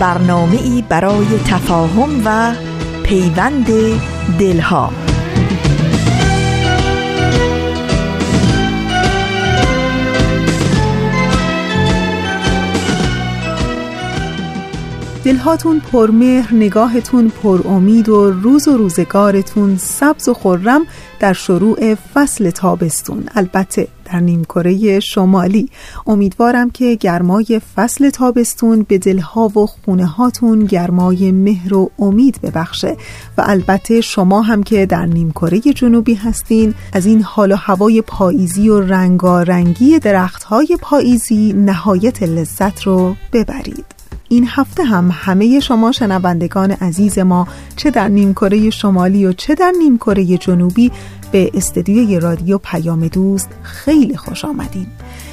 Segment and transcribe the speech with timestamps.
[0.00, 2.54] برنامه ای برای تفاهم و
[3.02, 3.66] پیوند
[4.38, 4.92] دلها.
[15.24, 20.86] دلهاتون پرمهر نگاهتون پر امید و روز و روزگارتون سبز و خرم
[21.20, 23.24] در شروع فصل تابستون.
[23.34, 25.68] البته در نیمکره شمالی.
[26.06, 32.96] امیدوارم که گرمای فصل تابستون به دلها و خونه هاتون گرمای مهر و امید ببخشه.
[33.38, 38.68] و البته شما هم که در نیمکره جنوبی هستین از این حال و هوای پاییزی
[38.68, 43.97] و رنگارنگی درخت های پاییزی نهایت لذت رو ببرید.
[44.28, 49.72] این هفته هم همه شما شنوندگان عزیز ما چه در نیمکره شمالی و چه در
[49.78, 50.92] نیمکره جنوبی
[51.32, 54.86] به استدیوی رادیو پیام دوست خیلی خوش آمدین.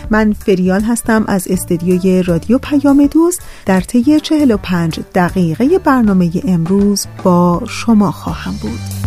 [0.09, 7.61] من فریال هستم از استدیوی رادیو پیام دوست در طی 45 دقیقه برنامه امروز با
[7.67, 9.04] شما خواهم بود.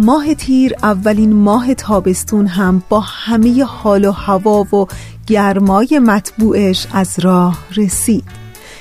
[0.00, 4.86] ماه تیر اولین ماه تابستون هم با همه حال و هوا و
[5.26, 8.24] گرمای مطبوعش از راه رسید.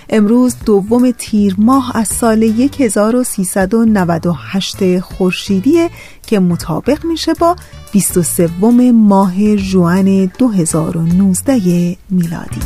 [0.10, 5.90] امروز دوم تیر ماه از سال 1398 خورشیدی
[6.28, 7.56] که مطابق میشه با
[7.92, 8.50] 23
[8.92, 12.62] ماه جوان 2019 میلادی.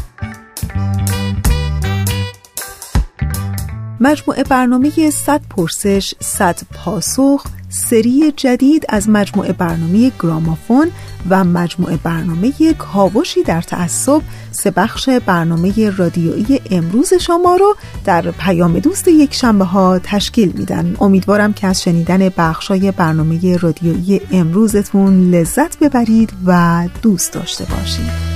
[4.00, 10.92] مجموعه برنامه 100 پرسش 100 پاسخ سری جدید از مجموعه برنامه گرامافون
[11.30, 14.22] و مجموعه برنامه کاوشی در تعصب
[14.52, 20.96] سه بخش برنامه رادیویی امروز شما رو در پیام دوست یک شنبه ها تشکیل میدن.
[21.00, 28.31] امیدوارم که از شنیدن بخشای برنامه رادیویی امروزتون لذت ببرید و دوست داشته باشید.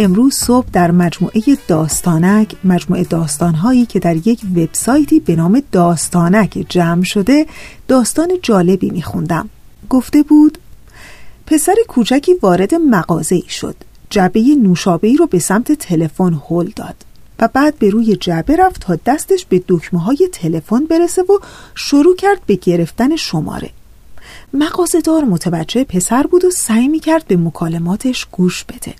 [0.00, 7.02] امروز صبح در مجموعه داستانک مجموعه داستانهایی که در یک وبسایتی به نام داستانک جمع
[7.02, 7.46] شده
[7.88, 9.48] داستان جالبی میخوندم.
[9.88, 10.58] گفته بود
[11.46, 13.76] پسر کوچکی وارد مغازه ای شد.
[14.10, 16.94] جعبه نوشابه ای رو به سمت تلفن هل داد
[17.38, 21.38] و بعد به روی جعبه رفت تا دستش به دکمه های تلفن برسه و
[21.74, 23.70] شروع کرد به گرفتن شماره.
[24.54, 28.94] مغازهدار متوجه پسر بود و سعی می کرد به مکالماتش گوش بده.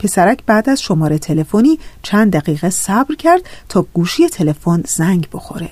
[0.00, 5.70] پسرک بعد از شماره تلفنی چند دقیقه صبر کرد تا گوشی تلفن زنگ بخوره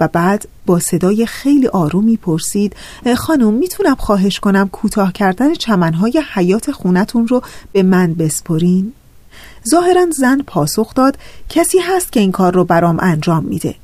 [0.00, 2.76] و بعد با صدای خیلی آرومی پرسید
[3.16, 7.42] خانم می‌تونم خواهش کنم کوتاه کردن چمنهای حیات خونتون رو
[7.72, 8.92] به من بسپرین؟
[9.70, 13.74] ظاهرا زن پاسخ داد کسی هست که این کار رو برام انجام میده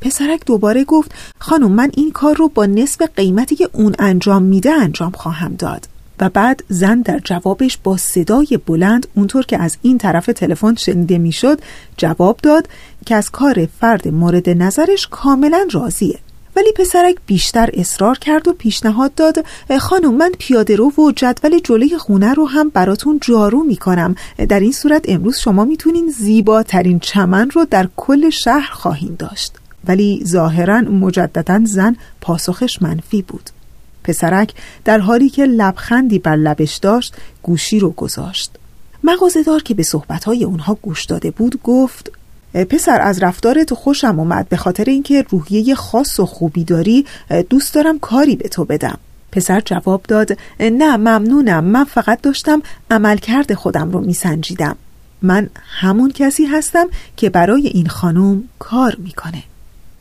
[0.00, 4.72] پسرک دوباره گفت خانم من این کار رو با نصف قیمتی که اون انجام میده
[4.72, 9.98] انجام خواهم داد و بعد زن در جوابش با صدای بلند اونطور که از این
[9.98, 11.60] طرف تلفن شنیده می‌شد
[11.96, 12.68] جواب داد
[13.06, 16.18] که از کار فرد مورد نظرش کاملا راضیه.
[16.56, 19.44] ولی پسرک بیشتر اصرار کرد و پیشنهاد داد
[19.80, 24.14] خانم من پیاده رو و جدول جلوی خونه رو هم براتون جارو می‌کنم.
[24.48, 29.52] در این صورت امروز شما می‌تونین زیباترین چمن رو در کل شهر خواهیم داشت.
[29.88, 33.50] ولی ظاهرا مجددا زن پاسخش منفی بود.
[34.04, 34.54] پسرک
[34.84, 38.50] در حالی که لبخندی بر لبش داشت گوشی رو گذاشت.
[39.04, 42.10] مغازهدار که به صحبتهای اونها گوش داده بود گفت
[42.54, 44.48] پسر از رفتارت خوشم اومد.
[44.48, 47.06] به خاطر اینکه روحیه خاص و خوبی داری
[47.50, 48.98] دوست دارم کاری به تو بدم.
[49.32, 51.64] پسر جواب داد نه ممنونم.
[51.64, 54.76] من فقط داشتم عملکرد خودم رو میسنجیدم.
[55.22, 56.86] من همون کسی هستم
[57.16, 59.42] که برای این خانم کار می‌کنه.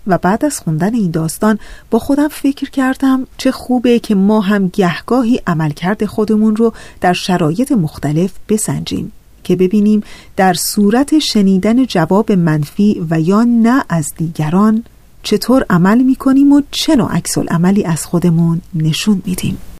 [0.07, 1.59] و بعد از خوندن این داستان
[1.91, 7.71] با خودم فکر کردم چه خوبه که ما هم گهگاهی عملکرد خودمون رو در شرایط
[7.71, 9.11] مختلف بسنجیم
[9.43, 10.03] که ببینیم
[10.35, 14.83] در صورت شنیدن جواب منفی و یا نه از دیگران
[15.23, 19.72] چطور عمل می‌کنیم و چه نوع عکس عملی از خودمون نشون میدیم.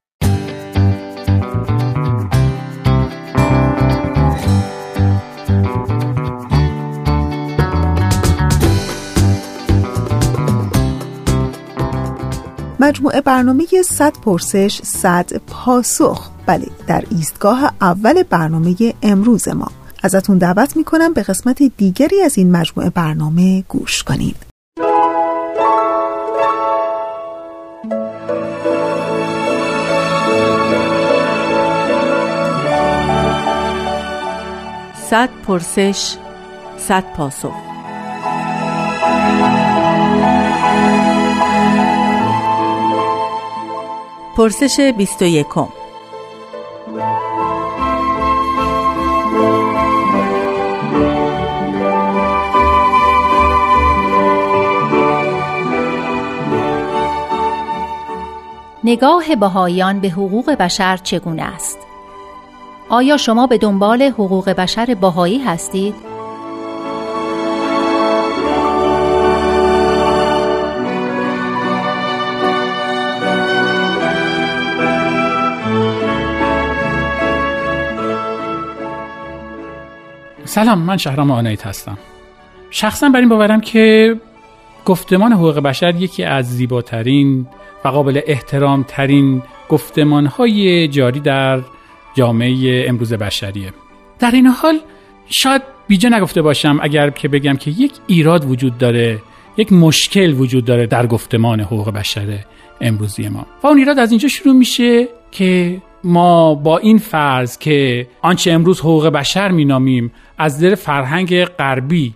[12.84, 16.30] مجموعه برنامه 100 پرسش 100 پاسخ.
[16.46, 19.72] بله در ایستگاه اول برنامه امروز ما.
[20.04, 24.36] ازتون دعوت می‌کنم به قسمت دیگری از این مجموعه برنامه گوش کنید.
[35.10, 36.16] صد پرسش
[36.78, 37.54] صد پاسخ.
[44.38, 45.68] پرسش بیست و یکم
[58.84, 61.78] نگاه بهاییان به حقوق بشر چگونه است؟
[62.90, 66.13] آیا شما به دنبال حقوق بشر بهایی هستید؟
[80.54, 81.98] سلام من شهرام آنایت هستم.
[82.70, 84.16] شخصا بر این باورم که
[84.86, 87.48] گفتمان حقوق بشر یکی از زیباترین
[87.86, 91.62] و قابل احترام ترین گفتمان های جاری در
[92.16, 93.74] جامعه امروز بشریه.
[94.20, 94.80] در این حال
[95.30, 99.20] شاید بیجا نگفته باشم اگر که بگم که یک ایراد وجود داره
[99.58, 102.40] یک مشکل وجود داره در گفتمان حقوق بشر
[102.82, 103.46] امروزی ما.
[103.64, 108.80] و اون ایراد از اینجا شروع میشه که ما با این فرض که آنچه امروز
[108.80, 112.14] حقوق بشر مینامیم از دل فرهنگ غربی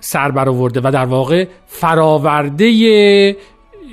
[0.00, 3.36] سر برآورده و در واقع فراورده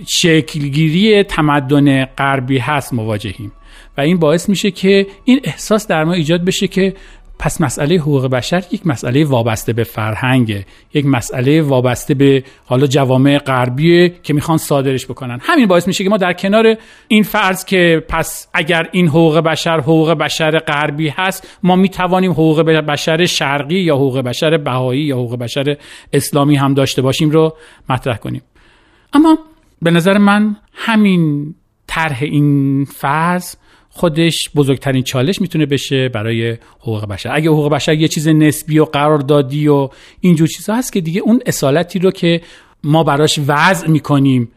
[0.07, 3.51] شکلگیری تمدن غربی هست مواجهیم.
[3.98, 6.94] و این باعث میشه که این احساس در ما ایجاد بشه که
[7.39, 13.37] پس مسئله حقوق بشر یک مسئله وابسته به فرهنگه یک مسئله وابسته به حالا جوامع
[13.37, 15.39] غربیه که می‌خوان صادرش بکنن.
[15.41, 16.75] همین باعث میشه که ما در کنار
[17.07, 22.61] این فرض که پس اگر این حقوق بشر حقوق بشر غربی هست ما می‌توانیم حقوق
[22.61, 25.77] بشر شرقی یا حقوق بشر بهایی یا حقوق بشر
[26.13, 27.55] اسلامی هم داشته باشیم رو
[27.89, 28.41] مطرح کنیم.
[29.13, 29.38] اما
[29.81, 31.55] به نظر من همین
[31.88, 33.55] طرح این فرض
[33.97, 37.30] خودش بزرگترین چالش می‌تونه بشه برای حقوق بشر.
[37.33, 39.89] اگه حقوق بشر یه چیز نسبی و قراردادی و
[40.21, 42.42] اینجور چیزها هست که دیگه اون اصالتی رو که
[42.83, 44.51] ما براش وضع می‌کنیم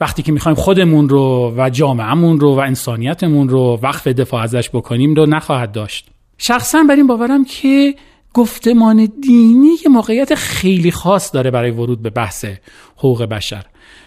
[0.00, 5.14] وقتی که می‌خوایم خودمون رو و جامعهمون رو و انسانیتمون رو وقف دفاع ازش بکنیم
[5.14, 6.08] رو نخواهد داشت.
[6.38, 7.94] شخصا بر این باورم که
[8.34, 12.44] گفتمان دینی یه موقعیت خیلی خاص داره برای ورود به بحث
[12.96, 13.64] حقوق بشر.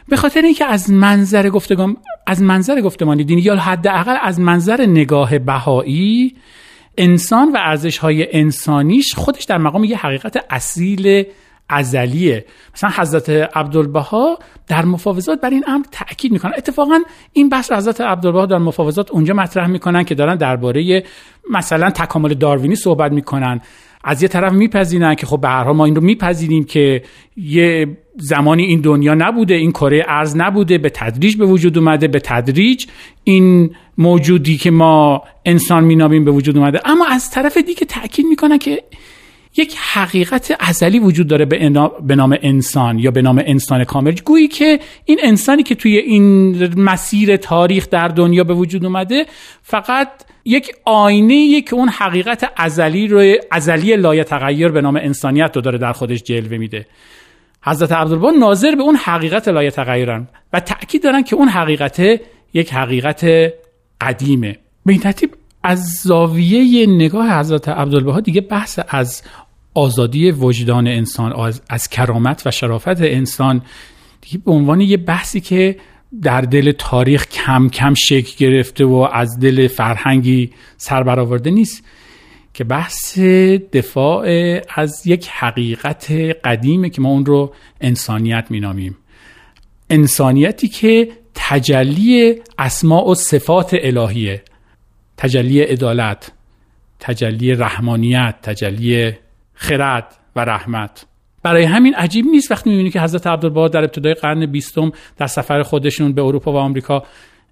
[0.09, 1.97] به خاطر اینکه از منظر گفتگان
[2.27, 6.35] از منظر گفتمان دینی یا حداقل از منظر نگاه بهایی
[6.97, 11.23] انسان و ارزش های انسانیش خودش در مقام یه حقیقت اصیل
[11.69, 12.45] ازلیه.
[12.75, 16.51] مثلا حضرت عبدالبها در مفاوضات بر این امر تاکید می‌کنن.
[16.57, 16.99] اتفاقا
[17.33, 21.03] این بحث حضرت عبدالبها در مفاوضات اونجا مطرح می‌کنن که دارن درباره
[21.49, 23.61] مثلا تکامل داروینی صحبت می‌کنن.
[24.03, 27.03] از یه طرف میپذیرن که خب به هر حال ما این رو میپذیریم که
[27.37, 32.19] یه زمانی این دنیا نبوده این کره ارز نبوده به تدریج به وجود اومده به
[32.19, 32.85] تدریج
[33.23, 36.79] این موجودی که ما انسان مینامیم به وجود اومده.
[36.85, 38.83] اما از طرف دیگه تاکید می‌کنن که
[39.57, 44.15] یک حقیقت ازلی وجود داره به نام انسان یا به نام انسان کامل.
[44.25, 49.25] گویی که این انسانی که توی این مسیر تاریخ در دنیا به وجود اومده
[49.61, 50.09] فقط
[50.45, 55.93] یک آینه که اون حقیقت ازلی رو ازلی تغییر به نام انسانیت رو داره در
[55.93, 56.85] خودش جلوه میده.
[57.63, 62.01] حضرت عبدالبها ناظر به اون حقیقت لایه تغییرن و تأکید دارن که اون حقیقت
[62.53, 63.25] یک حقیقت
[64.01, 64.57] قدیمه.
[64.85, 65.29] به این ترتیب
[65.63, 69.23] از زاویه نگاه حضرت عبدالبها دیگه بحث از
[69.73, 73.61] آزادی وجدان انسان از, از کرامت و شرافت انسان
[74.21, 75.75] دیگه به عنوان یه بحثی که
[76.21, 81.83] در دل تاریخ کم کم شکل گرفته و از دل فرهنگی سر برآورده نیست.
[82.53, 83.19] که بحث
[83.73, 84.27] دفاع
[84.75, 86.11] از یک حقیقت
[86.43, 88.97] قدیمه که ما اون رو انسانیت مینامیم.
[89.89, 94.43] انسانیتی که تجلی اسماع و صفات الهیه.
[95.17, 96.31] تجلی عدالت
[96.99, 99.11] تجلی رحمانیت تجلی
[99.53, 101.05] خرد و رحمت.
[101.43, 105.63] برای همین عجیب نیست وقتی می‌بینی که حضرت عبدالبها در ابتدای قرن بیستم در سفر
[105.63, 107.03] خودشون به اروپا و آمریکا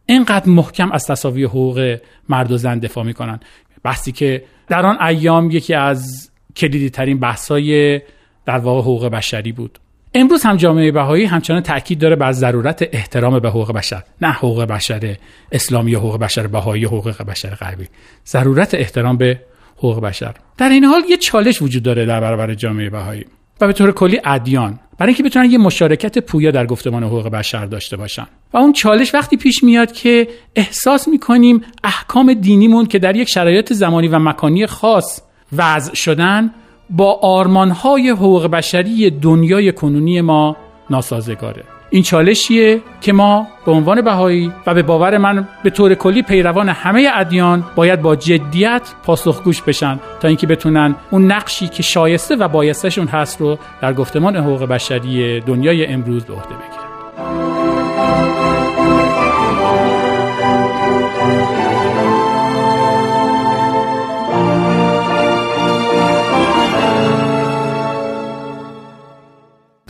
[0.06, 1.98] اینقدر محکم از تصاوی حقوق
[2.30, 3.40] مرد و زن دفاع می‌کنن.
[3.84, 8.02] بحثی که در آن ایام یکی از کلیدی ترین بحثای
[8.46, 9.80] در واقع حقوق بشری بود.
[10.14, 14.64] امروز هم جامعه بهایی همچنان تاکید داره بر ضرورت احترام به حقوق بشر نه حقوق
[14.64, 15.16] بشر
[15.52, 17.88] اسلامی حقوق بشر بهایی حقوق بشر غربی.
[18.28, 19.40] ضرورت احترام به
[19.78, 20.34] حقوق بشر.
[20.58, 23.26] در این حال یه چالش وجود داره در برابر جامعه بهایی.
[23.62, 24.80] و به طور کلی ادیان.
[25.02, 28.28] برای اینکه بتونن یه مشارکت پویا در گفتمان حقوق بشر داشته باشن.
[28.54, 33.74] و اون چالش وقتی پیش میاد که احساس می‌کنیم احکام دینیمون که در یک شرایط
[33.74, 35.22] زمانی و مکانی خاص
[35.54, 36.54] وضع شدن
[36.90, 40.58] با آرمانهای حقوق بشری دنیای کنونی ما
[40.90, 41.64] ناسازگاره.
[41.94, 46.70] این چالشیه که ما به عنوان بهایی و به باور من به طور کلی پیروان
[46.70, 52.48] همه ادیان باید با جدیت پاسخگوش بشن تا اینکه بتونن اون نقشی که شایسته و
[52.48, 56.92] بایستشون هست رو در گفتمان حقوق بشری دنیای امروز به عهده بگیرن.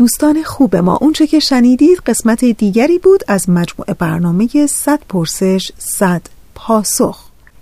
[0.01, 0.97] دوستان خوب ما.
[1.01, 6.21] اونچه که شنیدید قسمت دیگری بود از مجموع برنامه 100 پرسش 100
[6.55, 7.19] پاسخ.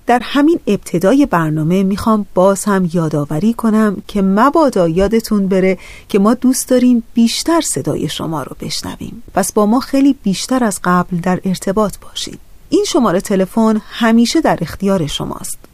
[0.08, 5.78] در همین ابتدای برنامه می‌خوام باز هم یادآوری کنم که مبادا یادتون بره
[6.10, 9.24] که ما دوست داریم بیشتر صدای شما رو بشنویم.
[9.34, 12.40] پس با ما خیلی بیشتر از قبل در ارتباط باشید.
[12.70, 15.69] این شماره تلفن همیشه در اختیار شماست.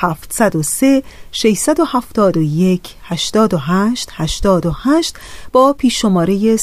[0.00, 1.02] 703
[1.32, 5.14] 671 88 88
[5.52, 6.56] با پیش شماره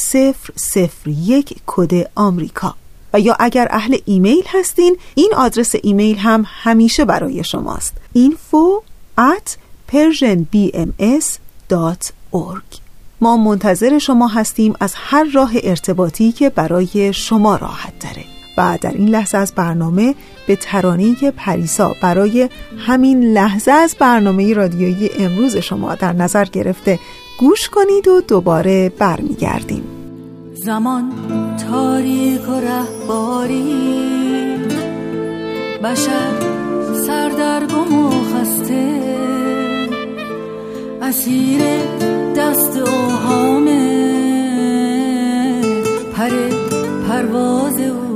[1.06, 2.76] 001 کد آمریکا.
[3.14, 7.94] و یا اگر اهل ایمیل هستین این آدرس ایمیل هم همیشه برای شماست.
[8.18, 8.82] info
[9.20, 9.50] at
[9.92, 12.78] persianbms.org
[13.22, 18.92] ما منتظر شما هستیم از هر راه ارتباطی که برای شما راحت داره و در
[18.92, 20.16] این لحظه از برنامه
[20.48, 27.00] به ترانه پریسا برای همین لحظه از برنامه رادیویی امروز شما در نظر گرفته
[27.40, 29.84] گوش کنید و دوباره برمیگردیم.
[30.54, 31.12] زمان
[31.72, 34.08] تاریک و رهباری
[35.84, 36.32] بشر
[37.08, 38.98] سردرگم و خسته
[41.02, 41.62] اسیر
[42.38, 44.08] دست اوهامه
[46.16, 46.30] پر
[47.08, 48.07] پرواز او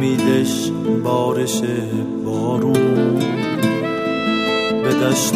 [0.00, 0.70] امیدش
[1.04, 1.60] بارش
[2.24, 3.18] بارون.
[4.82, 5.34] به دشت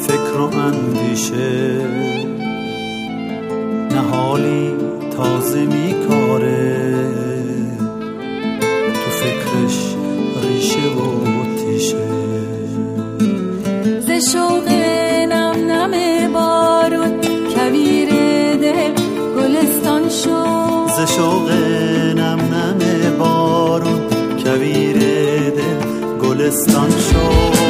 [0.00, 1.80] فکر و اندیشه.
[3.90, 4.74] نهالی
[5.16, 6.94] تازه میکاره.
[8.92, 9.94] تو فکرش
[10.42, 12.08] ریشه و تیشه.
[14.00, 14.68] ز شوق
[15.28, 17.20] نم نم بارون
[17.54, 18.08] کویر
[18.56, 18.92] دل
[19.36, 20.86] گلستان شد.
[20.96, 21.69] ز شوق
[26.50, 27.69] گلستان شد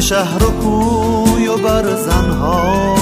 [0.00, 2.99] شهر و کوی و برزنهاست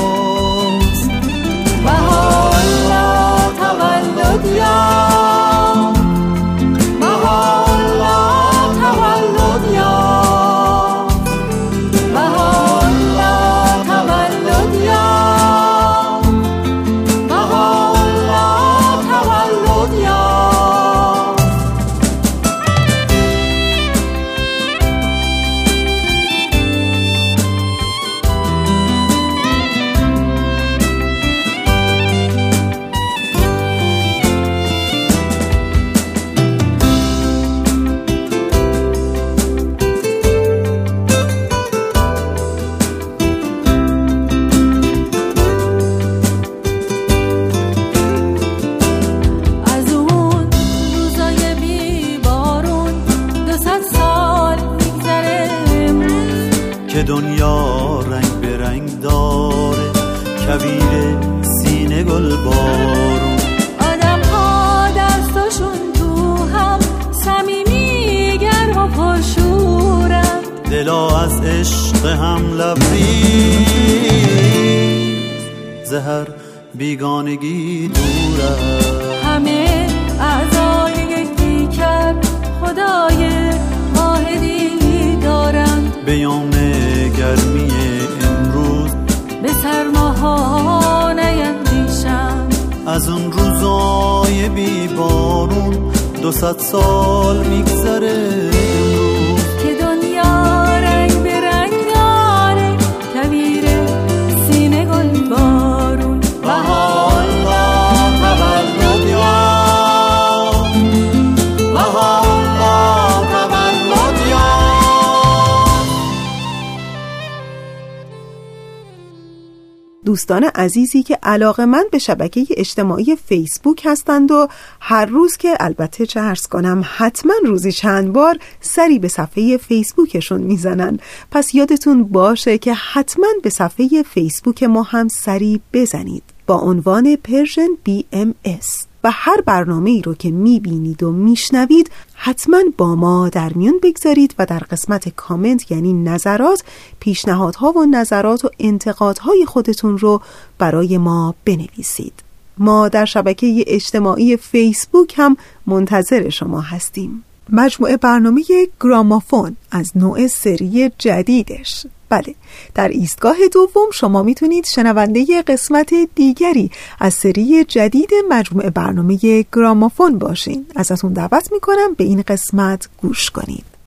[120.58, 124.48] عزیزی که علاقه من به شبکه اجتماعی فیسبوک هستند و
[124.80, 130.40] هر روز که البته چه عرض کنم حتما روزی چند بار سری به صفحه فیسبوکشون
[130.40, 130.98] می‌زنن.
[131.30, 136.22] پس یادتون باشه که حتما به صفحه فیسبوک ما هم سری بزنید.
[136.46, 142.94] با عنوان Persian BMS و هر برنامه ای رو که می‌بینید و میشنوید حتما با
[142.94, 146.62] ما در میون بگذارید و در قسمت کامنت یعنی نظرات
[147.00, 150.22] پیشنهادها و نظرات و انتقادهای خودتون رو
[150.58, 152.12] برای ما بنویسید.
[152.58, 155.36] ما در شبکه اجتماعی فیسبوک هم
[155.66, 157.24] منتظر شما هستیم.
[157.48, 158.42] مجموعه برنامه
[158.80, 161.86] گرامافون از نوع سری جدیدش.
[162.08, 162.34] بله
[162.74, 170.66] در ایستگاه دوم شما می‌تونید شنونده قسمت دیگری از سری جدید مجموعه برنامه گرامافون باشین.
[170.76, 173.77] ازتون دعوت می‌کنم به این قسمت گوش کنید.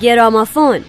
[0.00, 0.80] گرامافون.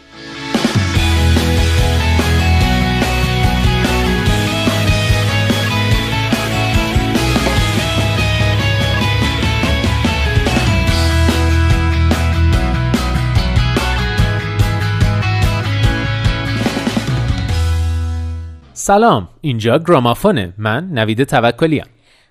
[18.74, 20.53] سلام اینجا گرامافونه.
[20.58, 21.86] من نوید توکلیم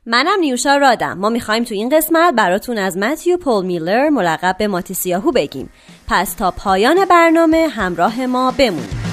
[0.06, 1.18] منم نیوشا رادم.
[1.18, 5.70] ما می‌خوایم تو این قسمت براتون از متیو پول میلر ملقب به ماتیسیاهو بگیم.
[6.12, 9.09] پس تا پایان برنامه همراه ما بمونید.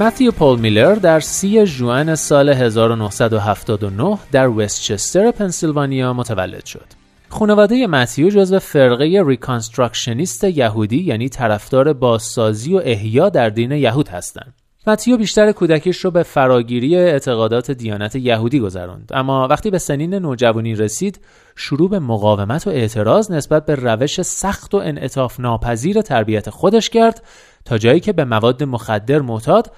[0.00, 6.86] متیو پول میلر در سی ژوئن سال 1979 در وستچستر پنسیلوانیا متولد شد.
[7.28, 14.54] خانواده متیو جزو فرقه Reconstructionist یهودی یعنی طرفدار بازسازی و احیا در دین یهود هستند.
[14.86, 20.74] متیو بیشتر کودکیش رو به فراگیری اعتقادات دیانت یهودی گذراند اما وقتی به سنین نوجوانی
[20.74, 21.20] رسید
[21.56, 27.22] شروع به مقاومت و اعتراض نسبت به روش سخت و انعطاف ناپذیر تربیت خودش کرد
[27.64, 29.72] تا جایی که به مواد مخدر معتاد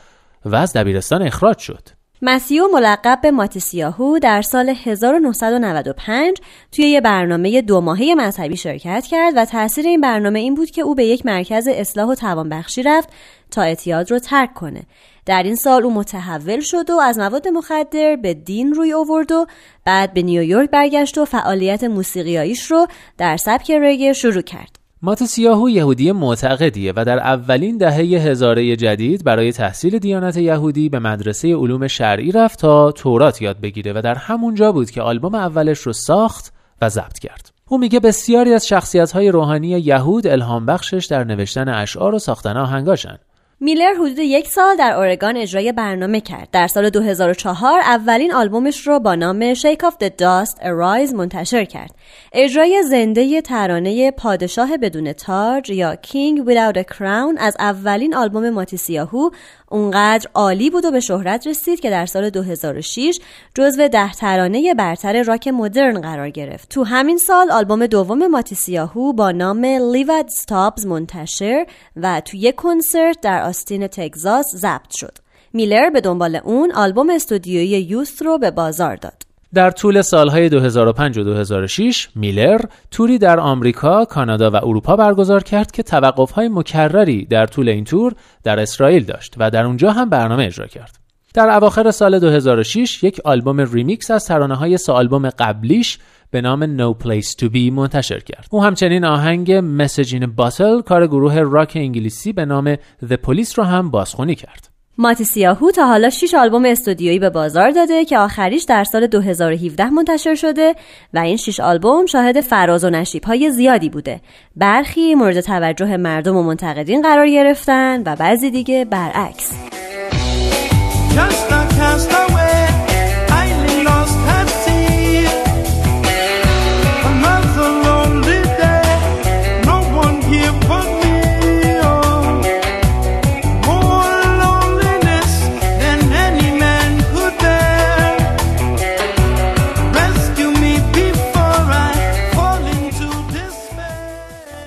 [0.44, 1.88] و از دبیرستان اخراج شد.
[2.24, 6.36] متیو ملقب به ماتیسیاهو در سال 1995
[6.72, 10.82] توی یه برنامه دو ماهه مذهبی شرکت کرد و تاثیر این برنامه این بود که
[10.82, 13.08] او به یک مرکز اصلاح و توانبخشی رفت
[13.50, 14.82] تا اعتیاد رو ترک کنه.
[15.26, 19.46] در این سال او متحول شد و از مواد مخدر به دین روی آورد و
[19.84, 22.86] بعد به نیویورک برگشت و فعالیت موسیقیاییش رو
[23.18, 24.81] در سبک رگه شروع کرد.
[25.04, 31.56] ماتسیاهو یهودی معتقدیه و در اولین دهه هزاره جدید برای تحصیل دیانت یهودی به مدرسه
[31.56, 35.92] علوم شرعی رفت تا تورات یاد بگیره و در همونجا بود که آلبوم اولش رو
[35.92, 37.52] ساخت و ضبط کرد.
[37.68, 43.18] او میگه بسیاری از شخصیت روحانی یهود الهام بخشش در نوشتن اشعار و ساختن آهنگاشن.
[43.64, 46.48] میلر حدود یک سال در اورگان اجرای برنامه کرد.
[46.52, 51.94] در سال 2004 اولین آلبومش رو با نام Shake of the Dust Arise منتشر کرد.
[52.32, 59.30] اجرای زنده ترانه پادشاه بدون تاج یا King Without a Crown از اولین آلبوم ماتیسیاهو
[59.72, 63.18] اونقدر عالی بود و به شهرت رسید که در سال 2006
[63.54, 66.68] جزو ده ترانه برتر راک مدرن قرار گرفت.
[66.68, 73.20] تو همین سال آلبوم دوم ماتیسیاهو با نام Livad Stops منتشر و تو یک کنسرت
[73.22, 75.18] در آستین تگزاس ضبط شد.
[75.52, 79.31] میلر به دنبال اون آلبوم استودیویی یوست رو به بازار داد.
[79.54, 82.60] در طول سالهای 2005 و 2006 میلر
[82.90, 88.14] توری در آمریکا، کانادا و اروپا برگزار کرد که توقفهای مکرری در طول این تور
[88.44, 90.98] در اسرائیل داشت و در اونجا هم برنامه اجرا کرد.
[91.34, 95.98] در اواخر سال 2006 یک آلبوم ریمیکس از ترانه های سه آلبوم قبلیش
[96.30, 98.46] به نام No Place to Be منتشر کرد.
[98.50, 103.54] او همچنین آهنگ Message in a Bottle کار گروه راک انگلیسی به نام The Police
[103.54, 104.71] رو هم بازخونی کرد.
[104.98, 109.90] ماتی سیاهو تا حالا 6 آلبوم استودیویی به بازار داده که آخریش در سال 2017
[109.90, 110.74] منتشر شده
[111.14, 114.20] و این 6 آلبوم شاهد فراز و نشیب های زیادی بوده.
[114.56, 119.52] برخی مورد توجه مردم و منتقدین قرار گرفتن و بعضی دیگه برعکس.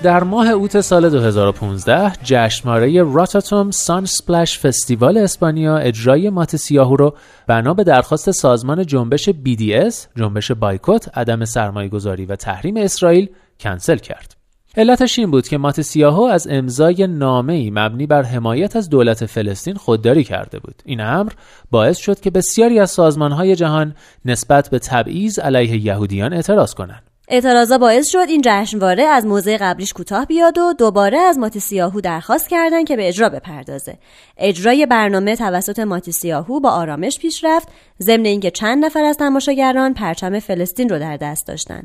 [0.06, 7.16] در ماه اوت سال 2015 جشنواره راتاتوم سان سپلش فستیوال اسپانیا اجرای مات سیاهو رو
[7.48, 13.98] بنا به درخواست سازمان جنبش BDS جنبش بایکوت عدم سرمایه گذاری و تحریم اسرائیل کنسل
[13.98, 14.36] کرد.
[14.78, 19.76] علتش این بود که مات سیاهو از امضای نامه‌ای مبنی بر حمایت از دولت فلسطین
[19.76, 20.76] خودداری کرده بود.
[20.86, 21.32] این امر
[21.72, 27.05] باعث شد که بسیاری از سازمانهای جهان نسبت به تبعیض علیه یهودیان اعتراض کنند.
[27.28, 32.02] اعتراضا باعث شد این جشنواره از موضع قبلیش کوتاه بیاد و دوباره از ماتی سیاهو
[32.02, 33.98] درخواست کردن که به اجرا بپردازه.
[34.38, 37.68] اجرای برنامه توسط ماتی سیاهو با آرامش پیش رفت
[38.02, 41.84] ضمن اینکه چند نفر از تماشاگران پرچم فلسطین رو در دست داشتن.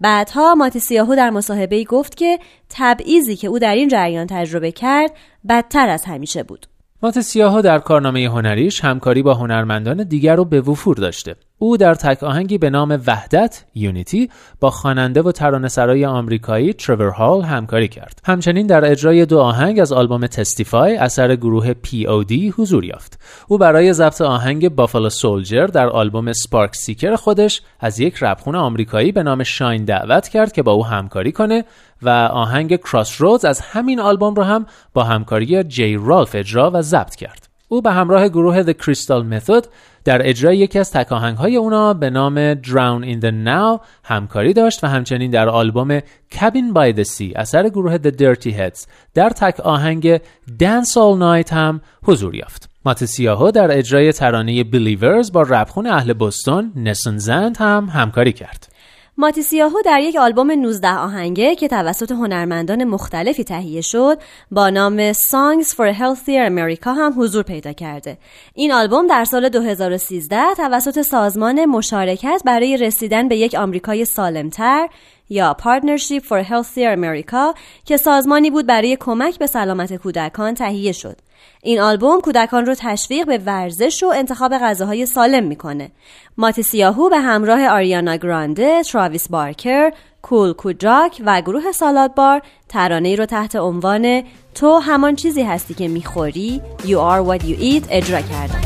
[0.00, 2.38] بعدها ماتی سیاهو در مصاحبه‌ای گفت که
[2.70, 5.10] تبعیضی که او در این جریان تجربه کرد
[5.48, 6.66] بدتر از همیشه بود.
[7.02, 11.36] مات سیاهو در کارنامه هنریش همکاری با هنرمندان دیگر رو به وفور داشته.
[11.58, 17.42] او در تک آهنگی به نام وحدت یونیتی با خواننده و ترانه‌سرای آمریکایی ترور هال
[17.42, 18.20] همکاری کرد.
[18.24, 23.20] همچنین در اجرای دو آهنگ از آلبوم Testify اثر گروه POD حضور یافت.
[23.48, 29.12] او برای ضبط آهنگ Buffalo Soldier در آلبوم Spark Seeker خودش از یک رپخون آمریکایی
[29.12, 31.64] به نام شاین دعوت کرد که با او همکاری کنه
[32.02, 37.14] و آهنگ Crossroads از همین آلبوم رو هم با همکاری جی رالف اجرا و ضبط
[37.14, 37.46] کرد.
[37.68, 39.66] او به همراه گروه The Crystal Method
[40.06, 44.84] در اجرای یکی از تکاهنگ های اونا به نام Drown in the Now همکاری داشت
[44.84, 46.00] و همچنین در آلبوم
[46.34, 50.16] Cabin by the Sea اثر گروه The Dirty Heads در تک آهنگ
[50.62, 52.70] Dance All Night هم حضور یافت.
[52.84, 58.75] مات سیاهو در اجرای ترانه Believers با ربخون اهل بستون نسون زند هم همکاری کرد.
[59.18, 64.18] ماتی سیاهو در یک آلبوم 19 آهنگه که توسط هنرمندان مختلفی تهیه شد
[64.50, 68.18] با نام Songs for a Healthier America هم حضور پیدا کرده.
[68.54, 74.88] این آلبوم در سال 2013 توسط سازمان مشارکت برای رسیدن به یک آمریکای سالمتر
[75.28, 81.18] یا Partnership for Healthier America که سازمانی بود برای کمک به سلامت کودکان تهیه شد.
[81.62, 85.90] این آلبوم کودکان رو تشویق به ورزش و انتخاب غذاهای سالم می‌کنه.
[86.36, 89.90] ماتی سیاهو به همراه آریانا گرانده، تراویس بارکر،
[90.22, 94.22] کول کوجاک و گروه سالاد بار ترانه رو تحت عنوان
[94.54, 98.62] تو همان چیزی هستی که می‌خوری You are what you eat اجرا کردن.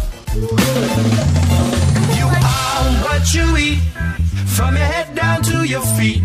[2.18, 6.22] You are what you eat from your head down to your feet.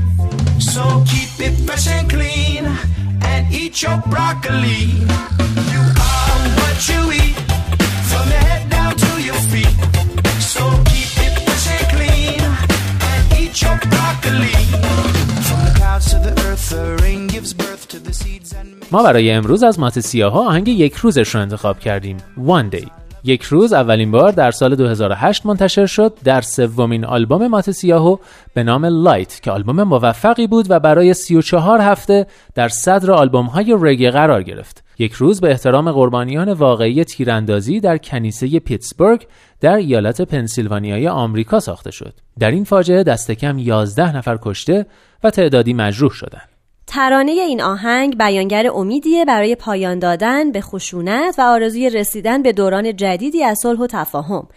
[0.60, 2.64] So keep it fresh and clean
[3.32, 4.82] and eat your broccoli.
[5.72, 7.36] You are what you eat
[8.10, 9.76] from your head down to your feet.
[10.54, 12.42] So keep it fresh and clean
[13.12, 14.58] and eat your broccoli.
[15.48, 19.04] From the clouds to the earth, the rain gives birth to the seeds and ما
[19.04, 23.74] برای امروز از مات سیاها آهنگ یک روزش رو انتخاب کردیم One Day یک روز
[23.74, 28.18] اولین بار در سال 2008 منتشر شد در سومین آلبوم مات سیاهو
[28.54, 33.78] به نام لایت که آلبوم موفقی بود و برای 34 هفته در صدر آلبوم های
[33.80, 34.84] رگی قرار گرفت.
[35.00, 39.28] یک روز به احترام قربانیان واقعی تیراندازی در کنیسه پیتسبورگ
[39.62, 42.14] در ایالت پنسیلوانیای آمریکا ساخته شد.
[42.40, 44.86] در این فاجعه دست کم 11 نفر کشته
[45.24, 46.55] و تعدادی مجروح شدند.
[46.96, 52.96] ترانه این آهنگ بیانگر امیدیه برای پایان دادن به خشونت و آرزوی رسیدن به دوران
[52.96, 54.48] جدیدی از صلح و تفاهم.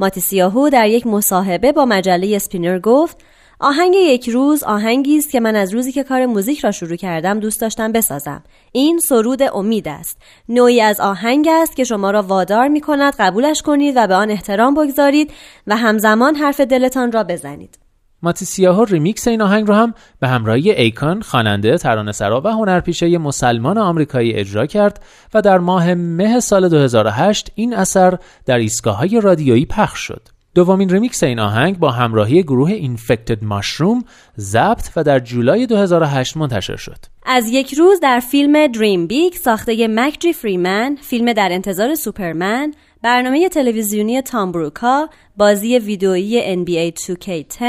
[0.00, 3.16] ماتی سیاهو در یک مصاحبه با مجله اسپینر گفت
[3.60, 7.40] آهنگ یک روز آهنگی است که من از روزی که کار موزیک را شروع کردم
[7.40, 8.42] دوست داشتم بسازم.
[8.72, 10.18] این سرود امید است.
[10.48, 14.30] نوعی از آهنگ است که شما را وادار می کند قبولش کنید و به آن
[14.30, 15.32] احترام بگذارید
[15.66, 17.85] و همزمان حرف دلتان را بزنید.
[18.26, 23.78] ماتی سیاهو ریمیکس این آهنگ رو هم به همراهی ایکان خواننده ترانه‌سرا و هنرپیشه مسلمان
[23.78, 25.02] آمریکایی اجرا کرد
[25.34, 30.28] و در ماه مه سال 2008 این اثر در ایستگاه‌های رادیویی پخش شد.
[30.54, 34.04] دومین ریمیکس این آهنگ با همراهی گروه Infected Mushroom
[34.38, 36.98] ضبط و در جولای 2008 منتشر شد.
[37.26, 42.74] از یک روز در فیلم Dream Big ساخته مکجی فریمن، فیلم در انتظار سوپرمن،
[43.06, 47.64] برنامه تلویزیونی تام بروکا، بازی ویدئویی NBA 2K10،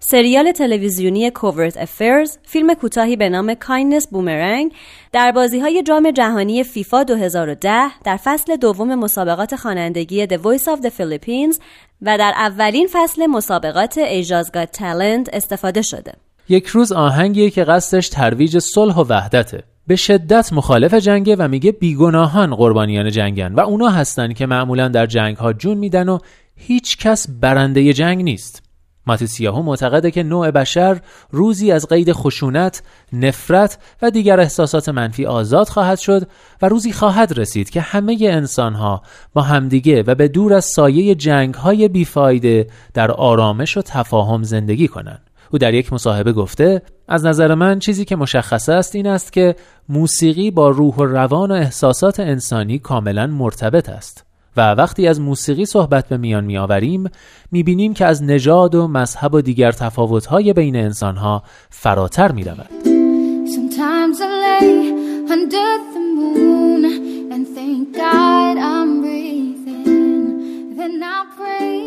[0.00, 4.72] سریال تلویزیونی Covert Affairs، فیلم کوتاهی به نام Kindness Boomerang،
[5.12, 10.80] در بازی های جام جهانی فیفا 2010 در فصل دوم مسابقات خوانندگی The Voice of
[10.82, 11.60] the Philippines
[12.02, 16.12] و در اولین فصل مسابقات Asia's Got Talent استفاده شده.
[16.48, 19.62] یک روز آهنگیه که قصدش ترویج صلح و وحدته.
[19.86, 25.06] به شدت مخالف جنگه و میگه بیگناهان قربانیان جنگن و اونا هستن که معمولا در
[25.06, 26.18] جنگ ها جون میدن و
[26.56, 28.62] هیچ کس برنده جنگ نیست.
[29.06, 35.68] ماتیسیاهو معتقده که نوع بشر روزی از قید خشونت، نفرت و دیگر احساسات منفی آزاد
[35.68, 36.28] خواهد شد
[36.62, 41.54] و روزی خواهد رسید که همه انسانها با همدیگه و به دور از سایه جنگ
[41.54, 45.30] های بیفایده در آرامش و تفاهم زندگی کنند.
[45.52, 49.56] او در یک مصاحبه گفته از نظر من چیزی که مشخص است این است که
[49.88, 55.64] موسیقی با روح و روان و احساسات انسانی کاملا مرتبط است و وقتی از موسیقی
[55.64, 57.10] صحبت به میان میآوریم
[57.52, 62.68] می‌بینیم که از نژاد و مذهب و دیگر تفاوت‌های بین انسانها فراتر می‌رود.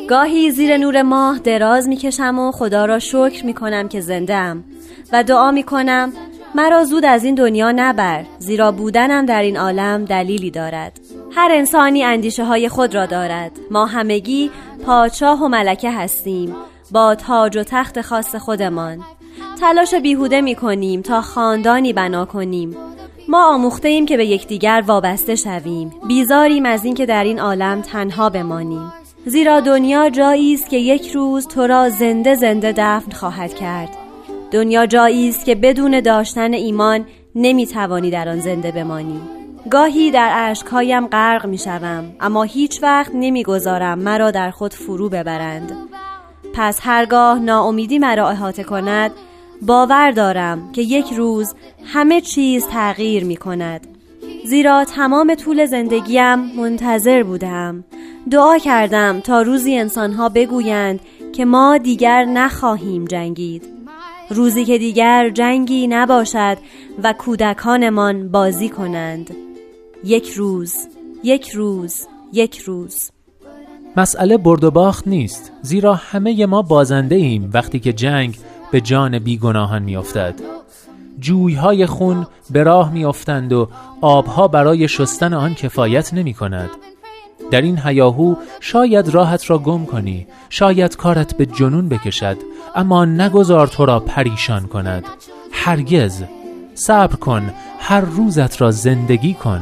[0.09, 4.55] گاهی زیر نور ماه دراز می‌کشم و خدا را شکر می‌کنم که زنده
[5.11, 6.13] و دعا می‌کنم
[6.55, 10.99] مرا زود از این دنیا نبر زیرا بودنم در این عالم دلیلی دارد.
[11.35, 13.51] هر انسانی اندیشه های خود را دارد.
[13.71, 14.51] ما همگی
[14.85, 16.55] پادشاه و ملکه هستیم
[16.91, 18.99] با تاج و تخت خاص خودمان.
[19.61, 22.75] تلاش بیهوده می کنیم تا خاندانی بنا کنیم.
[23.27, 25.91] ما آموخته ایم که به یکدیگر وابسته شویم.
[26.07, 28.98] بیزاریم از اینکه در این عالم تنها بمانیم.
[29.25, 33.89] زیرا دنیا جایی است که یک روز تو را زنده زنده دفن خواهد کرد.
[34.51, 37.05] دنیا جایی است که بدون داشتن ایمان
[37.35, 39.21] نمی توانی در آن زنده بمانی.
[39.69, 45.09] گاهی در اشکهایم غرق می شوم اما هیچ وقت نمی گذارم مرا در خود فرو
[45.09, 45.71] ببرند.
[46.53, 49.11] پس هرگاه ناامیدی مرا احاطه کند
[49.61, 51.55] باور دارم که یک روز
[51.85, 53.87] همه چیز تغییر می کند
[54.45, 57.83] زیرا تمام طول زندگیم منتظر بودم.
[58.31, 60.99] دعا کردم تا روزی انسانها بگویند
[61.33, 63.63] که ما دیگر نخواهیم جنگید.
[64.29, 66.57] روزی که دیگر جنگی نباشد
[67.03, 69.35] و کودکانمان بازی کنند.
[70.03, 70.75] یک روز
[71.23, 73.11] یک روز یک روز.
[73.97, 78.37] مسئله برد و باخت نیست زیرا همه ما بازنده ایم وقتی که جنگ
[78.71, 80.35] به جان بیگناهان میافتد.
[81.19, 83.69] جویهای خون به راه میافتند و
[84.01, 86.69] آبها برای شستن آن کفایت نمی کند
[87.51, 92.37] در این هیاهو شاید راحت را گم کنی شاید کارت به جنون بکشد
[92.75, 95.03] اما نگذار تو را پریشان کند.
[95.51, 96.23] هرگز
[96.73, 99.61] صبر کن هر روزت را زندگی کن.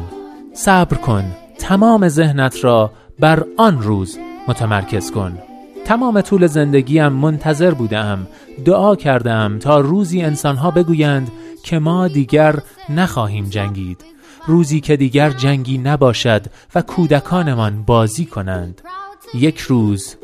[0.54, 1.24] صبر کن
[1.60, 5.38] تمام ذهنت را بر آن روز متمرکز کن.
[5.86, 8.28] تمام طول زندگیم منتظر بودم
[8.66, 11.32] دعا کردم تا روزی انسانها بگویند
[11.64, 12.56] که ما دیگر
[12.90, 14.17] نخواهیم جنگید.
[14.48, 18.82] روزی که دیگر جنگی نباشد و کودکانمان بازی کنند.
[19.34, 20.16] یک روز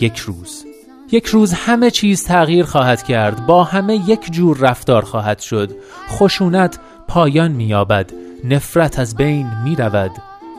[0.00, 0.64] یک روز.
[1.12, 3.46] یک روز همه چیز تغییر خواهد کرد.
[3.46, 5.70] با همه یک جور رفتار خواهد شد.
[6.08, 8.12] خشونت پایان مییابد.
[8.44, 10.10] نفرت از بین می رود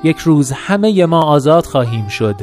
[0.04, 2.36] یک روز همه ما آزاد خواهیم شد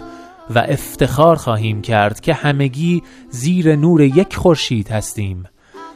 [0.55, 5.45] و افتخار خواهیم کرد که همگی زیر نور یک خورشید هستیم.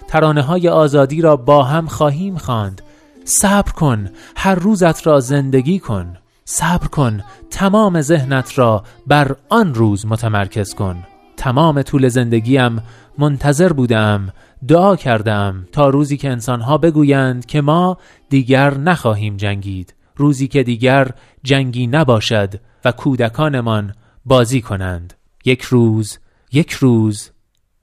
[0.09, 2.83] ترانه های آزادی را با هم خواهیم خواند.
[3.25, 6.17] صبر کن هر روزت را زندگی کن.
[6.45, 11.07] صبر کن تمام ذهنت را بر آن روز متمرکز کن.
[11.37, 12.83] تمام طول زندگیم
[13.19, 14.33] منتظر بودم
[14.69, 19.95] دعا کردم تا روزی که انسانها بگویند که ما دیگر نخواهیم جنگید.
[20.17, 21.11] روزی که دیگر
[21.43, 25.15] جنگی نباشد و کودکانمان بازی کنند.
[25.45, 26.19] یک روز
[26.53, 27.31] یک روز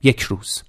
[0.03, 0.63] یک روز.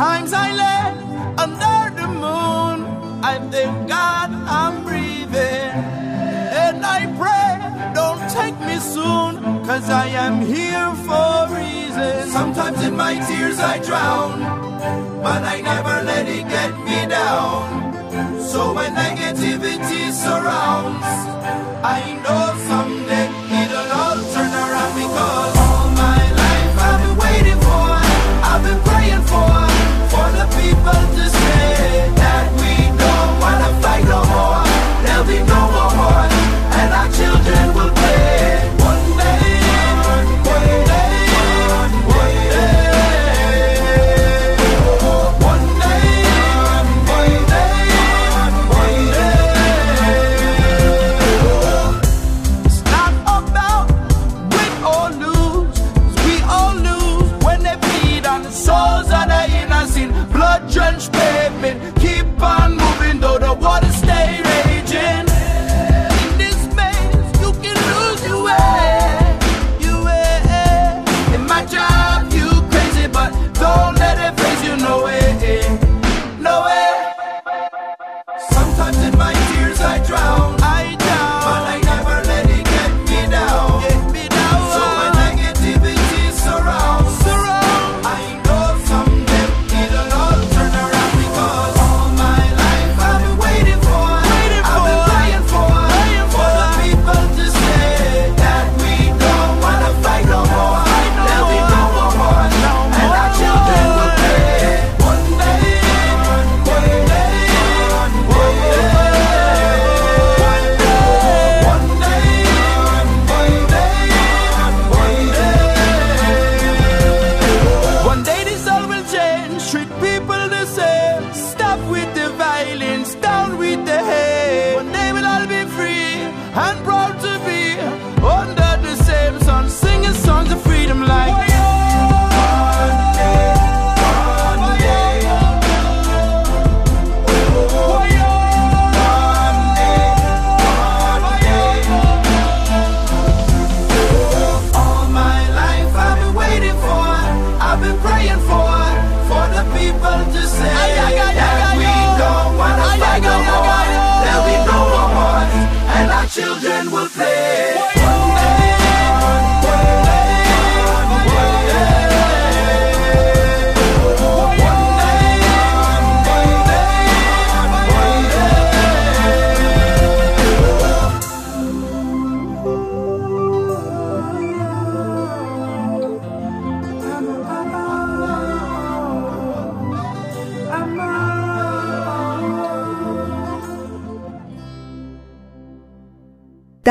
[0.00, 0.86] Sometimes I lay
[1.44, 2.78] under the moon.
[3.22, 5.76] I thank God I'm breathing.
[6.64, 7.52] And I pray,
[7.92, 12.30] don't take me soon, cause I am here for a reason.
[12.30, 14.40] Sometimes in my tears I drown,
[15.22, 18.40] but I never let it get me down.
[18.40, 21.04] So when negativity surrounds,
[21.84, 23.39] I know someday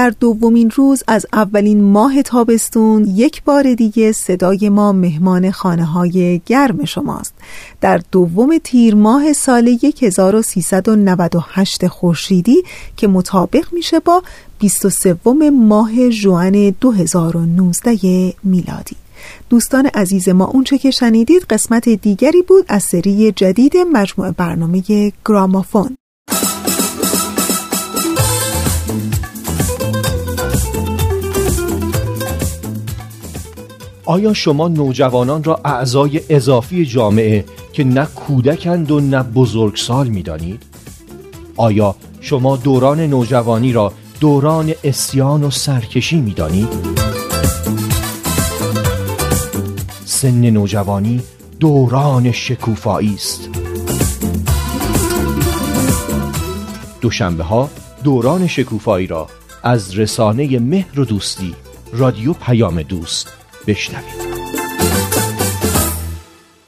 [0.10, 6.42] در دومین روز از اولین ماه تابستون یک بار دیگه صدای ما مهمان خانه های
[6.46, 7.34] گرم شماست.
[7.82, 12.64] در دوم تیر ماه سال 1398 خورشیدی
[12.98, 14.24] که مطابق میشه با
[14.60, 15.18] 23
[15.54, 18.96] ماه جوان 2019 میلادی.
[19.50, 24.84] دوستان عزیز ما اونچه که شنیدید قسمت دیگری بود از سری جدید مجموعه برنامه
[25.26, 25.99] گرامافون.
[34.10, 40.64] آیا شما نوجوانان را اعضای اضافی جامعه که نه کودکند و نه بزرگسال می دانید؟
[41.58, 46.70] آیا شما دوران نوجوانی را دوران اسیان و سرکشی می دانید؟
[50.06, 51.22] سن نوجوانی
[51.60, 53.50] دوران شکوفایی است
[57.02, 57.70] دوشنبه ها
[58.04, 59.28] دوران شکوفایی را
[59.64, 61.56] از رسانه مهر و دوستی
[61.94, 64.30] رادیو پیام دوست بشنوید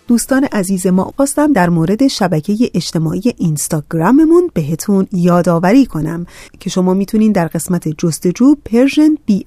[0.08, 6.26] دوستان عزیز ما خواستم در مورد شبکه اجتماعی اینستاگراممون بهتون یادآوری کنم
[6.60, 9.46] که شما می‌تونین در قسمت جستجو پرژن بی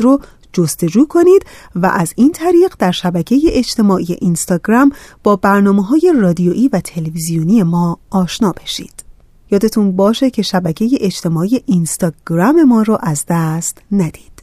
[0.00, 0.20] رو
[0.52, 1.42] جستجو کنید
[1.74, 7.98] و از این طریق در شبکه اجتماعی اینستاگرام با برنامه های رادیویی و تلویزیونی ما
[8.10, 9.04] آشنا بشید.
[9.50, 14.37] یادتون باشه که شبکه اجتماعی اینستاگرام ما رو از دست ندید.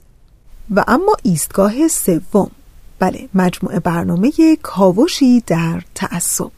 [0.71, 2.51] و اما ایستگاه سوم.
[2.99, 6.51] بله مجموعه برنامه کاوشی در تعصب.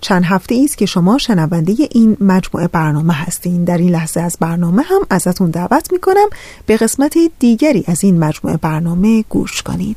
[0.00, 3.64] چند هفته ای است که شما شنونده این مجموعه برنامه هستین.
[3.64, 6.28] در این لحظه از برنامه هم ازتون دعوت می‌کنم
[6.66, 9.96] به قسمت دیگری از این مجموعه برنامه گوش کنید.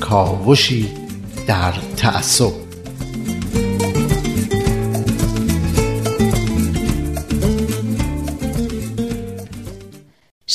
[0.00, 0.88] کاوشی
[1.46, 2.67] در تعصب.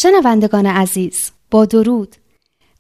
[0.04, 2.16] شنوندگان عزیز با درود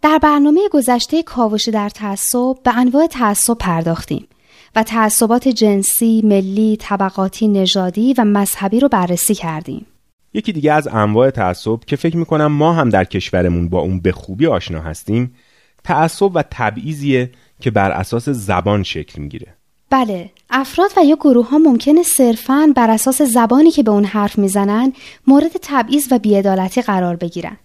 [0.01, 4.27] در برنامه گذشته کاوش در تعصب به انواع تعصب پرداختیم
[4.75, 9.85] و تعصبات جنسی، ملی، طبقاتی، نژادی و مذهبی رو بررسی کردیم.
[10.33, 14.11] یکی دیگه از انواع تعصب که فکر می‌کنم ما هم در کشورمون با اون به
[14.11, 15.35] خوبی آشنا هستیم
[15.83, 19.55] تعصب و تبعیضیه که بر اساس زبان شکل می‌گیره.
[19.93, 24.37] بله افراد و یا گروه ها ممکنه صرفاً بر اساس زبانی که به اون حرف
[24.37, 24.93] می‌زنن
[25.27, 27.57] مورد تبعیض و بیعدالتی قرار بگیرن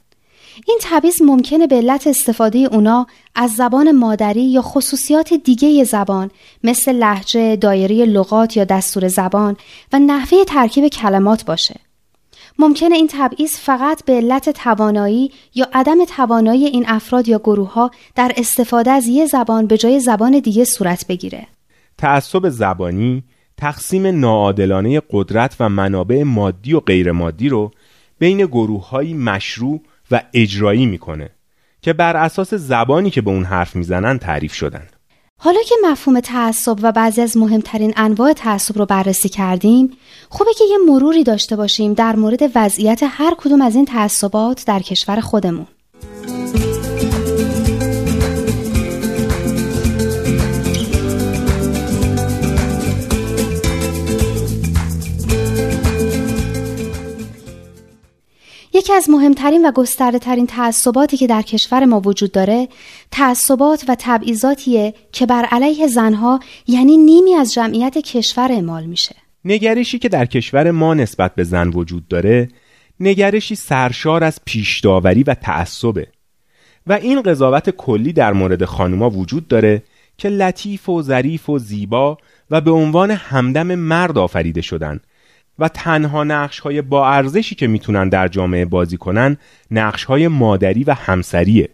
[0.67, 6.31] این تبعیض ممکنه به علت استفاده اونا از زبان مادری یا خصوصیات دیگه زبان
[6.65, 9.57] مثل لحجه، دایره لغات یا دستور زبان
[9.93, 11.81] و نحوه ترکیب کلمات باشه.
[12.59, 17.91] ممکنه این تبعیض فقط به علت توانایی یا عدم توانایی این افراد یا گروه ها
[18.15, 21.47] در استفاده از یه زبان به جای زبان دیگه صورت بگیره.
[21.99, 23.25] تعصب زبانی
[23.57, 27.71] تقسیم ناعادلانه قدرت و منابع مادی و غیر مادی رو
[28.19, 29.81] بین گروه های مشروع
[30.11, 31.31] و اجرایی می‌کنه
[31.83, 34.87] که بر اساس زبانی که به اون حرف می‌زنن تعریف شدن.
[35.41, 39.91] حالا که مفهوم تعصب و بعضی از مهمترین انواع تعصب رو بررسی کردیم
[40.29, 44.81] خوبه که یه مروری داشته باشیم در مورد وضعیت هر کدوم از این تعصبات در
[44.81, 45.67] کشور خودمون.
[58.79, 62.69] یکی از مهمترین و گسترده ترین تعصباتی که در کشور ما وجود داره
[63.11, 69.15] تعصبات و تبعیضاتیه که بر علیه زنها یعنی نیمی از جمعیت کشور اعمال میشه.
[69.45, 72.49] نگرشی که در کشور ما نسبت به زن وجود داره
[73.01, 76.07] نگرشی سرشار از پیشداوری و تعصبه.
[76.87, 79.83] و این قضاوت کلی در مورد خانوما وجود داره
[80.19, 82.19] که لطیف و ظریف و زیبا
[82.51, 85.01] و به عنوان همدم مرد آفریده شدن.
[85.59, 89.37] و تنها نقش های با ارزشی که می‌تونن در جامعه بازی کنن
[89.71, 91.69] نقش های مادری و همسریه.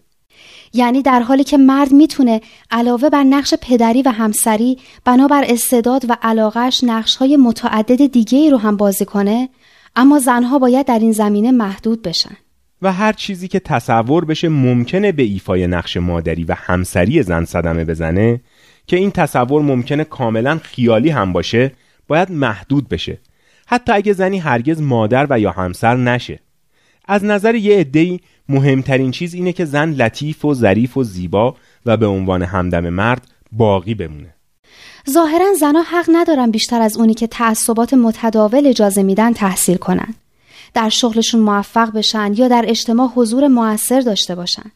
[0.73, 6.17] یعنی در حالی که مرد می‌تونه علاوه بر نقش پدری و همسری بنابر استعداد و
[6.21, 9.49] علاقش نقش های متعدد دیگه ای رو هم بازی کنه
[9.95, 12.37] اما زنها باید در این زمینه محدود بشن.
[12.81, 17.85] و هر چیزی که تصور بشه ممکنه به ایفای نقش مادری و همسری زن صدمه
[17.85, 18.41] بزنه
[18.87, 21.71] که این تصور ممکنه کاملا خیالی هم باشه
[22.07, 23.17] باید محدود بشه.
[23.65, 26.39] حتی اگه زنی هرگز مادر و یا همسر نشه.
[27.07, 31.55] از نظر یه عده‌ای مهمترین چیز اینه که زن لطیف و ظریف و زیبا
[31.85, 34.33] و به عنوان همدم مرد باقی بمونه.
[35.09, 40.13] ظاهرا زنها حق ندارن بیشتر از اونی که تعصبات متداول اجازه میدن تحصیل کنن.
[40.73, 44.71] در شغلشون موفق بشن یا در اجتماع حضور موثر داشته باشن.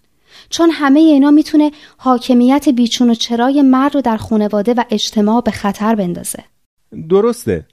[0.50, 5.52] چون همه اینا می‌تونه حاکمیت بیچون و چرای مرد رو در خانواده و اجتماع به
[5.52, 6.44] خطر بندازه.
[7.10, 7.66] درسته.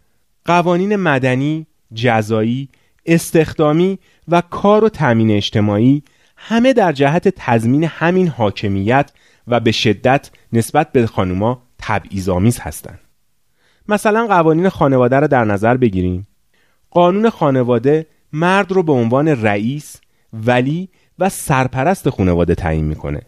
[0.47, 2.69] قوانین مدنی، جزایی،
[3.07, 6.03] استخدامی و کار و تأمین اجتماعی
[6.37, 9.13] همه در جهت تضمین همین حاکمیت
[9.49, 13.01] و به شدت نسبت به خانوما تبعیض‌آمیز هستند.
[13.89, 16.27] مثلا قوانین خانواده را در نظر بگیریم.
[16.91, 20.01] قانون خانواده مرد رو به عنوان رئیس،
[20.33, 20.89] ولی
[21.19, 23.21] و سرپرست خانواده تعیین می‌کنه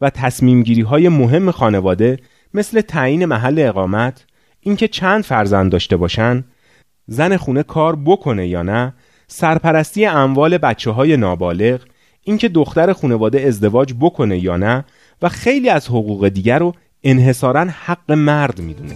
[0.00, 2.18] و تصمیم گیری های مهم خانواده
[2.54, 4.26] مثل تعیین محل اقامت،
[4.60, 6.44] اینکه چند فرزند داشته باشن،
[7.06, 8.94] زن خونه کار بکنه یا نه،
[9.26, 11.80] سرپرستی اموال بچه های نابالغ،
[12.24, 14.84] اینکه دختر خانواده ازدواج بکنه یا نه
[15.22, 18.94] و خیلی از حقوق دیگر رو انحصارا حق مرد می‌دونه.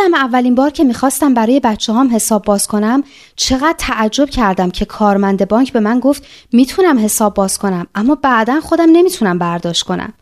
[0.00, 3.02] یادم اولین بار که می‌خواستم برای بچه هام حساب باز کنم
[3.36, 8.60] چقدر تعجب کردم که کارمند بانک به من گفت می‌تونم حساب باز کنم اما بعدا
[8.60, 10.12] خودم نمی‌تونم برداشت کنم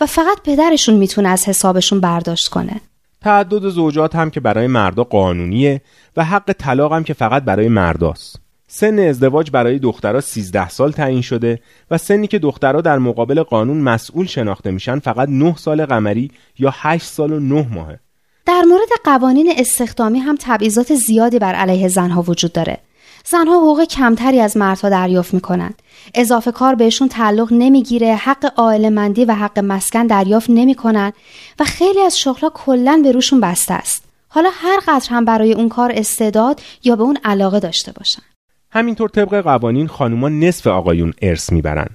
[0.00, 2.80] و فقط پدرشون می‌تونه از حسابشون برداشت کنه
[3.20, 5.80] تعدد زوجات هم که برای مردا قانونیه
[6.16, 8.40] و حق طلاق هم که فقط برای مرداست.
[8.66, 11.60] سن ازدواج برای دخترها 13 سال تعیین شده
[11.90, 16.74] و سنی که دخترها در مقابل قانون مسئول شناخته میشن فقط 9 سال قمری یا
[16.74, 18.00] 8 سال و 9 ماهه.
[18.48, 22.78] در مورد قوانین استخدامی هم تبعیضات زیادی بر علیه زنها وجود داره.
[23.24, 25.74] زنها حقوق کمتری از مردها دریافت می‌کنن.
[26.14, 31.12] اضافه کار بهشون تعلق نمی‌گیره، حق مندی و حق مسکن دریافت نمی‌کنن
[31.58, 34.04] و خیلی از شغلها کلا به روشون بسته است.
[34.28, 38.22] حالا هر قدر هم برای اون کار استعداد یا به اون علاقه داشته باشن.
[38.70, 41.88] همینطور طبق قوانین خانوما نصف آقایون ارث می‌برن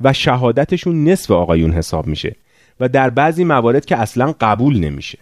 [0.00, 2.36] و شهادتشون نصف آقایون حساب میشه
[2.80, 5.18] و در بعضی موارد که اصلا قبول نمیشه.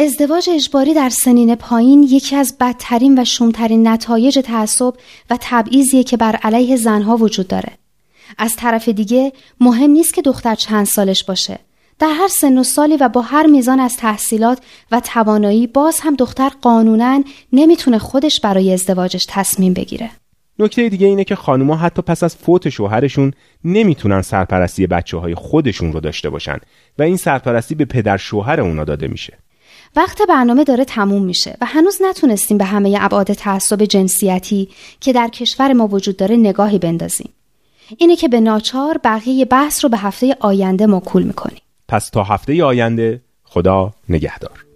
[0.00, 4.94] ازدواج اجباری در سنین پایین یکی از بدترین و شومترین نتایج تعصب
[5.30, 7.72] و تبعیضیه که بر علیه زنها وجود داره.
[8.38, 11.58] از طرف دیگه مهم نیست که دختر چند سالش باشه.
[11.98, 14.58] در هر سن و سالی و با هر میزان از تحصیلات
[14.92, 20.10] و توانایی باز هم دختر قانونا نمی‌تونه خودش برای ازدواجش تصمیم بگیره.
[20.58, 23.32] نکته دیگه اینه که خانوما حتی پس از فوت شوهرشون
[23.64, 26.56] نمی‌تونن سرپرستی بچه های خودشون رو داشته باشن
[26.98, 29.38] و این سرپرستی به پدر شوهر اونا داده میشه.
[29.96, 34.68] وقت برنامه داره تموم میشه و هنوز نتونستیم به همه ابعاد تعصب جنسیتی
[35.00, 37.30] که در کشور ما وجود داره نگاهی بندازیم.
[37.96, 41.60] اینه که به ناچار بقیه بحث رو به هفته آینده موکول می‌کنیم.
[41.88, 44.67] پس تا هفته آینده خدا نگهدار.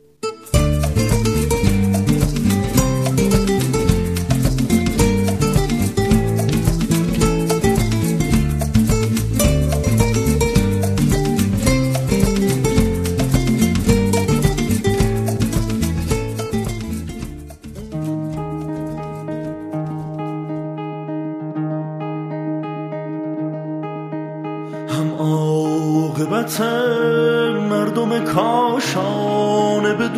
[26.42, 26.60] عاقبت
[27.70, 30.08] مردم کاشانه به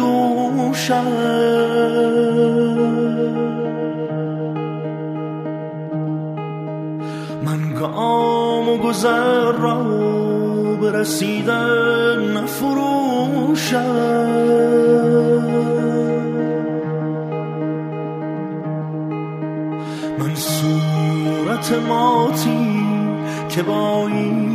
[7.45, 9.85] من گام و گذر را
[10.83, 13.85] برسیدن نفروشم
[20.18, 22.85] من صورت ماتی
[23.49, 24.54] که با این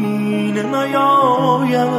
[0.51, 1.89] نیاید.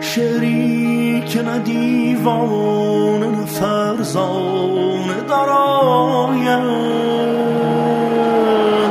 [0.00, 6.60] شعری که نه دیوانه نه فرزانه دراید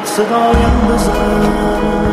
[0.03, 2.08] صدایم بزن.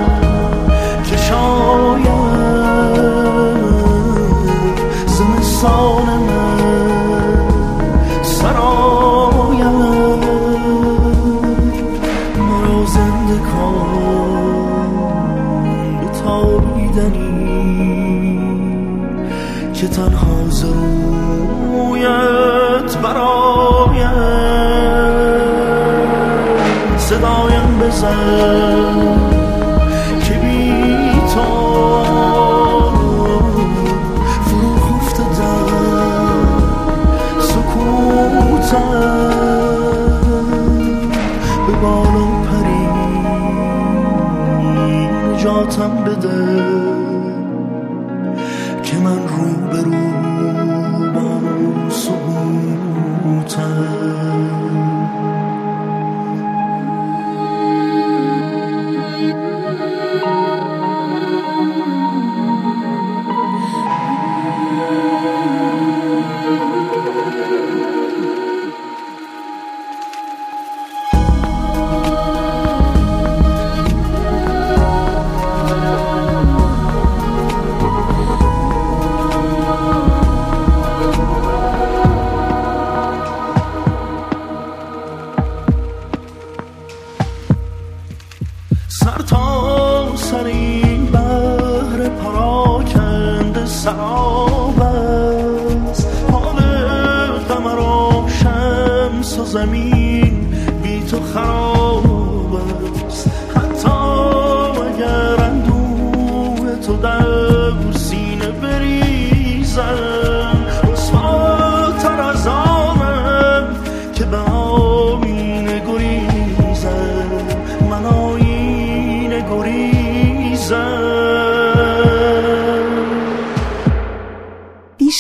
[27.16, 29.18] صدایم بزن
[30.24, 31.48] که بی تو
[34.44, 35.70] فرو خفته در
[37.40, 38.90] سکوتم
[41.66, 42.84] به بالا پری
[45.34, 46.85] نجاتم بده.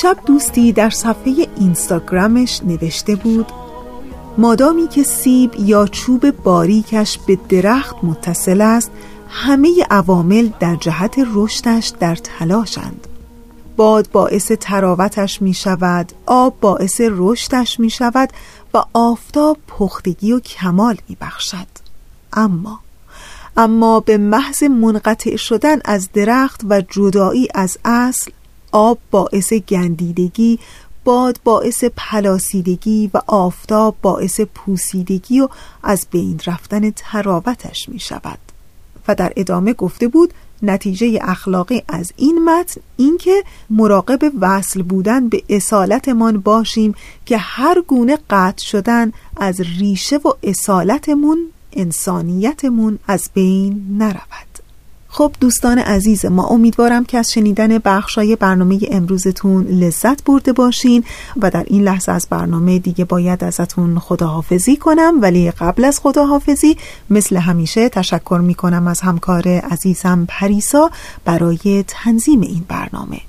[0.06, 3.46] دیشب دوستی در صفحه اینستاگرامش نوشته بود
[4.38, 8.90] مادامی که سیب یا چوب باریکش به درخت متصل است
[9.28, 13.06] همه عوامل در جهت رشدش در تلاشند.
[13.76, 18.30] باد باعث تراوتش می شود آب باعث رشدش می شود
[18.74, 21.66] و آفتاب پختگی و کمال می بخشد.
[22.32, 22.80] اما
[23.56, 28.30] اما به محض منقطع شدن از درخت و جدایی از اصل
[28.76, 30.58] آب باعث گندیدگی
[31.04, 35.48] باد باعث پلاسیدگی و آفتاب باعث پوسیدگی و
[35.82, 38.38] از بین رفتن تراوتش می شود
[39.08, 45.42] و در ادامه گفته بود نتیجه اخلاقی از این متن اینکه مراقب وصل بودن به
[45.48, 46.94] اصالتمان باشیم
[47.26, 51.38] که هر گونه قطع شدن از ریشه و اصالتمون
[51.72, 54.45] انسانیتمون از بین نرود.
[55.16, 61.04] خب دوستان عزیز ما امیدوارم که از شنیدن بخشای برنامه امروزتون لذت برده باشین
[61.36, 65.14] و در این لحظه از برنامه دیگه باید ازتون خداحافظی کنم.
[65.20, 66.76] ولی قبل از خداحافظی
[67.10, 70.90] مثل همیشه تشکر می‌کنم از همکار عزیزم پریسا
[71.24, 73.20] برای تنظیم این برنامه.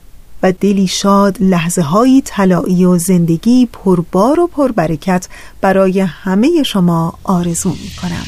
[0.43, 5.27] و دلی شاد لحظه هایی طلایی و زندگی پربار و پربرکت
[5.61, 8.25] برای همه شما آرزو می کنم